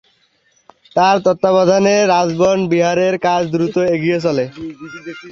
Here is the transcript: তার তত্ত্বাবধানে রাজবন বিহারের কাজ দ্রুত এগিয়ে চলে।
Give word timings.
তার 0.95 1.15
তত্ত্বাবধানে 1.25 1.95
রাজবন 2.07 2.57
বিহারের 2.71 3.15
কাজ 3.27 3.41
দ্রুত 3.53 3.75
এগিয়ে 3.95 4.17
চলে। 4.25 4.45